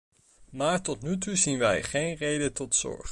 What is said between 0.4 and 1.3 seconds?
Maar tot nu